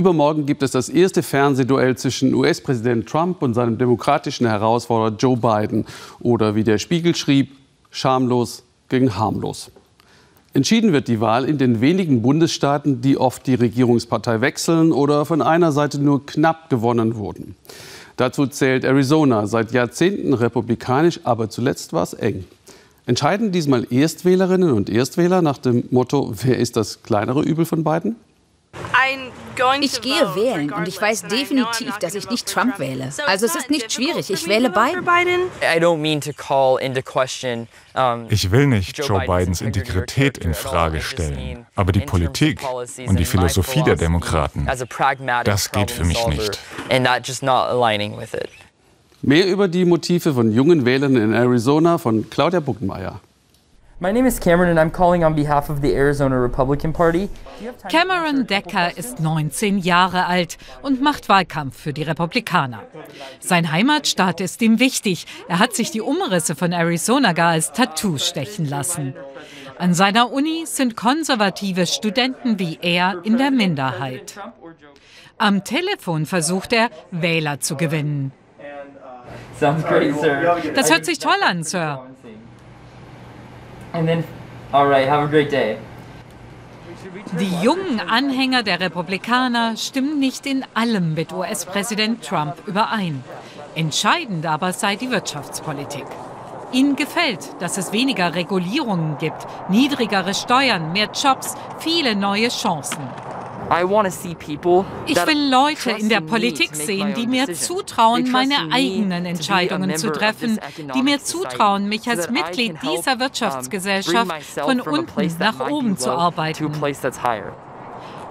[0.00, 5.84] Übermorgen gibt es das erste Fernsehduell zwischen US-Präsident Trump und seinem demokratischen Herausforderer Joe Biden.
[6.20, 7.50] Oder wie der Spiegel schrieb,
[7.90, 9.70] schamlos gegen harmlos.
[10.54, 15.42] Entschieden wird die Wahl in den wenigen Bundesstaaten, die oft die Regierungspartei wechseln oder von
[15.42, 17.54] einer Seite nur knapp gewonnen wurden.
[18.16, 22.46] Dazu zählt Arizona, seit Jahrzehnten republikanisch, aber zuletzt war es eng.
[23.04, 28.16] Entscheiden diesmal Erstwählerinnen und Erstwähler nach dem Motto, wer ist das kleinere Übel von beiden?
[29.80, 33.10] Ich gehe wählen und ich weiß definitiv, dass ich nicht Trump wähle.
[33.26, 35.06] Also es ist nicht schwierig, ich wähle Biden.
[38.28, 42.60] Ich will nicht Joe Bidens Integrität in Frage stellen, aber die Politik
[43.06, 44.66] und die Philosophie der Demokraten,
[45.44, 46.58] das geht für mich nicht.
[49.22, 53.20] Mehr über die Motive von jungen Wählern in Arizona von Claudia Buckenmeier.
[54.02, 57.28] My name is Cameron and I'm calling on behalf of the Arizona Republican Party.
[57.90, 62.82] Cameron Decker ist 19 Jahre alt und macht Wahlkampf für die Republikaner.
[63.40, 65.26] Sein Heimatstaat ist ihm wichtig.
[65.48, 69.14] Er hat sich die Umrisse von Arizona gar als Tattoo stechen lassen.
[69.78, 74.40] An seiner Uni sind konservative Studenten wie er in der Minderheit.
[75.36, 78.32] Am Telefon versucht er, Wähler zu gewinnen.
[79.60, 82.06] Das hört sich toll an, Sir.
[87.38, 93.24] Die jungen Anhänger der Republikaner stimmen nicht in allem mit US-Präsident Trump überein.
[93.74, 96.06] Entscheidend aber sei die Wirtschaftspolitik.
[96.72, 103.02] Ihnen gefällt, dass es weniger Regulierungen gibt, niedrigere Steuern, mehr Jobs, viele neue Chancen.
[103.70, 110.58] Ich will Leute in der Politik sehen, die mir zutrauen, meine eigenen Entscheidungen zu treffen,
[110.94, 116.72] die mir zutrauen, mich als Mitglied dieser Wirtschaftsgesellschaft von unten nach oben zu arbeiten.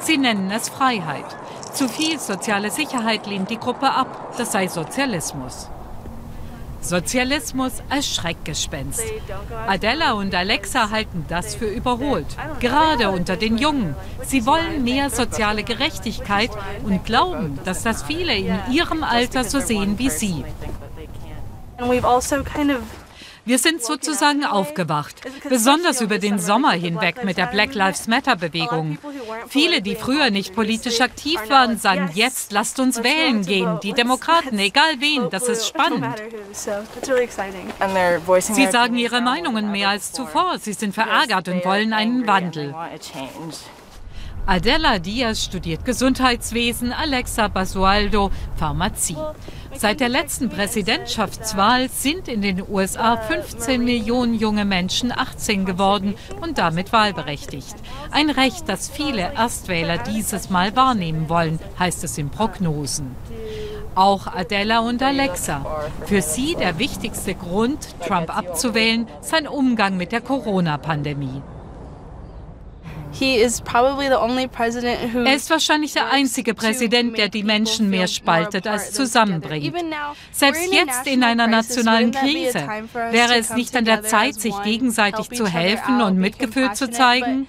[0.00, 1.36] Sie nennen es Freiheit.
[1.72, 4.34] Zu viel soziale Sicherheit lehnt die Gruppe ab.
[4.38, 5.70] Das sei Sozialismus.
[6.80, 9.02] Sozialismus als Schreckgespenst.
[9.66, 12.26] Adela und Alexa halten das für überholt,
[12.60, 13.94] gerade unter den Jungen.
[14.22, 16.50] Sie wollen mehr soziale Gerechtigkeit
[16.84, 20.44] und glauben, dass das viele in ihrem Alter so sehen wie sie.
[23.48, 28.98] Wir sind sozusagen aufgewacht, besonders über den Sommer hinweg mit der Black Lives Matter-Bewegung.
[29.48, 33.80] Viele, die früher nicht politisch aktiv waren, sagen jetzt, lasst uns wählen gehen.
[33.82, 36.14] Die Demokraten, egal wen, das ist spannend.
[38.40, 40.58] Sie sagen ihre Meinungen mehr als zuvor.
[40.58, 42.74] Sie sind verärgert und wollen einen Wandel.
[44.44, 49.16] Adela Diaz studiert Gesundheitswesen, Alexa Basualdo Pharmazie.
[49.74, 56.58] Seit der letzten Präsidentschaftswahl sind in den USA 15 Millionen junge Menschen 18 geworden und
[56.58, 57.76] damit wahlberechtigt.
[58.10, 63.14] Ein Recht, das viele Erstwähler dieses Mal wahrnehmen wollen, heißt es in Prognosen.
[63.94, 65.64] Auch Adela und Alexa.
[66.06, 71.42] Für sie der wichtigste Grund, Trump abzuwählen, sein Umgang mit der Corona-Pandemie.
[75.24, 79.74] Er ist wahrscheinlich der einzige Präsident, der die Menschen mehr spaltet als zusammenbringt.
[80.32, 82.66] Selbst jetzt in einer nationalen Krise
[83.10, 87.46] wäre es nicht an der Zeit, sich gegenseitig zu helfen und Mitgefühl zu zeigen?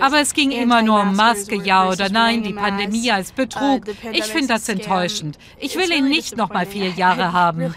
[0.00, 3.84] Aber es ging immer nur um Maske, ja oder nein, die Pandemie als Betrug.
[4.12, 5.38] Ich finde das enttäuschend.
[5.58, 7.74] Ich will ihn nicht noch mal vier Jahre haben.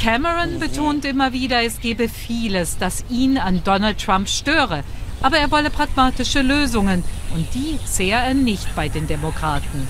[0.00, 4.84] Cameron betont immer wieder, es gebe vieles, das ihn an Donald Trump störe.
[5.22, 7.02] Aber er wolle pragmatische Lösungen
[7.34, 9.88] und die sehe er nicht bei den Demokraten.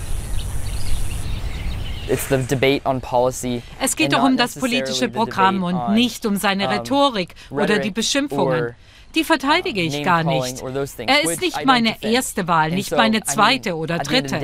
[3.81, 8.77] Es geht doch um das politische Programm und nicht um seine Rhetorik oder die Beschimpfungen.
[9.17, 10.63] Die verteidige ich gar nicht.
[10.63, 14.37] Er ist nicht meine erste Wahl, nicht meine zweite oder dritte.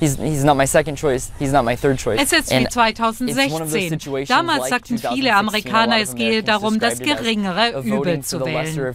[0.00, 1.32] He's, he's not my second choice.
[1.38, 2.20] He's not my third choice.
[2.22, 4.26] Es ist wie 2016.
[4.28, 8.94] Damals sagten viele Amerikaner, es gehe darum, das geringere Übel zu wählen.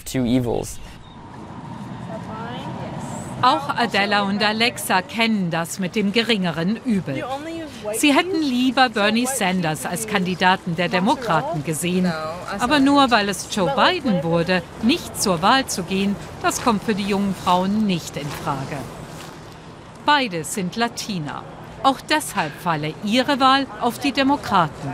[3.41, 7.25] Auch Adela und Alexa kennen das mit dem geringeren Übel.
[7.97, 12.09] Sie hätten lieber Bernie Sanders als Kandidaten der Demokraten gesehen.
[12.59, 16.95] Aber nur weil es Joe Biden wurde, nicht zur Wahl zu gehen, das kommt für
[16.95, 18.77] die jungen Frauen nicht in Frage.
[20.05, 21.43] Beide sind Latina.
[21.83, 24.93] Auch deshalb falle ihre Wahl auf die Demokraten.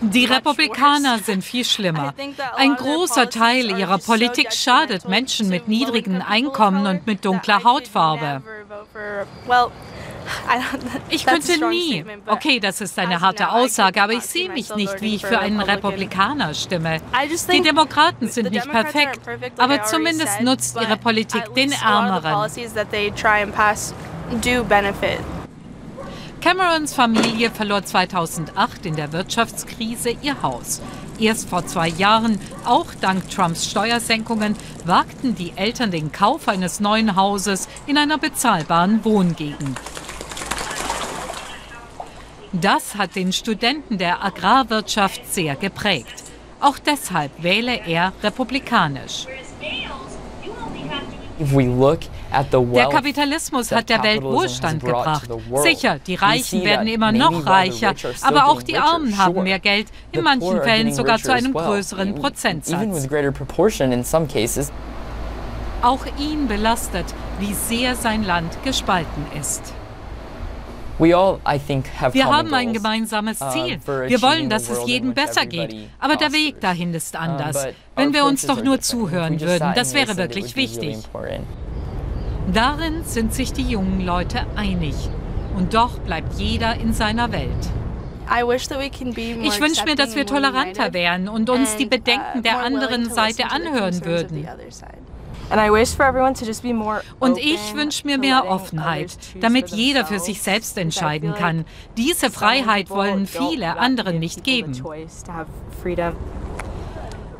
[0.00, 2.14] Die Republikaner sind viel schlimmer.
[2.56, 8.42] Ein großer Teil ihrer Politik schadet Menschen mit niedrigen Einkommen und mit dunkler Hautfarbe.
[11.10, 12.04] Ich könnte nie.
[12.26, 15.60] Okay, das ist eine harte Aussage, aber ich sehe mich nicht, wie ich für einen
[15.60, 17.00] Republikaner stimme.
[17.52, 19.20] Die Demokraten sind nicht perfekt,
[19.56, 22.50] aber zumindest nutzt ihre Politik den Ärmeren.
[26.40, 30.80] Camerons Familie verlor 2008 in der Wirtschaftskrise ihr Haus.
[31.18, 34.54] Erst vor zwei Jahren, auch dank Trumps Steuersenkungen,
[34.84, 39.80] wagten die Eltern den Kauf eines neuen Hauses in einer bezahlbaren Wohngegend.
[42.52, 46.24] Das hat den Studenten der Agrarwirtschaft sehr geprägt.
[46.60, 49.26] Auch deshalb wähle er republikanisch.
[52.74, 55.28] Der Kapitalismus hat der Welt Wohlstand gebracht.
[55.56, 60.22] Sicher, die Reichen werden immer noch reicher, aber auch die Armen haben mehr Geld, in
[60.24, 63.08] manchen Fällen sogar zu einem größeren Prozentsatz.
[65.80, 67.06] Auch ihn belastet,
[67.38, 69.74] wie sehr sein Land gespalten ist.
[70.98, 73.78] Wir haben ein gemeinsames uh, Ziel.
[73.86, 75.74] Wir wollen, dass es jedem besser geht.
[75.98, 77.68] Aber der Weg dahin ist anders.
[77.94, 80.98] Wenn wir uns doch nur zuhören würden, das wäre wirklich wichtig.
[82.52, 84.94] Darin sind sich die jungen Leute einig.
[85.56, 87.50] Und doch bleibt jeder in seiner Welt.
[88.30, 93.50] Ich wünsche mir, dass wir toleranter wären und uns die Bedenken uh, der anderen Seite
[93.50, 94.46] anhören würden.
[95.50, 101.64] Und ich wünsche mir mehr Offenheit, damit jeder für sich selbst entscheiden kann.
[101.96, 104.72] Diese Freiheit wollen viele anderen nicht geben.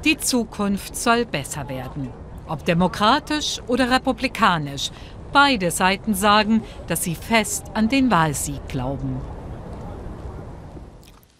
[0.04, 2.10] Die Zukunft soll besser werden.
[2.46, 4.90] Ob demokratisch oder republikanisch.
[5.32, 9.20] Beide Seiten sagen, dass sie fest an den Wahlsieg glauben.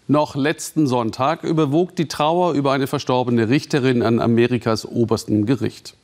[0.07, 5.95] Noch letzten Sonntag überwog die Trauer über eine verstorbene Richterin an Amerikas oberstem Gericht.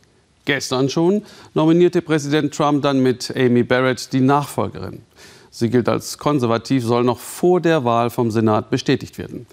[0.45, 1.23] Gestern schon
[1.55, 5.01] nominierte Präsident Trump dann mit Amy Barrett die Nachfolgerin.
[5.49, 9.47] Sie gilt als konservativ, soll noch vor der Wahl vom Senat bestätigt werden.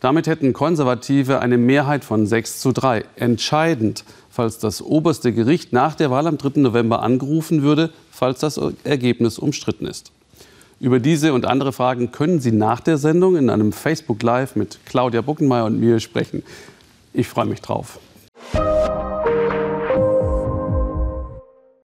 [0.00, 3.04] Damit hätten Konservative eine Mehrheit von 6 zu 3.
[3.16, 6.60] Entscheidend, falls das oberste Gericht nach der Wahl am 3.
[6.60, 10.12] November angerufen würde, falls das Ergebnis umstritten ist.
[10.80, 14.78] Über diese und andere Fragen können Sie nach der Sendung in einem Facebook Live mit
[14.86, 16.44] Claudia Buckenmeier und mir sprechen.
[17.12, 17.98] Ich freue mich drauf.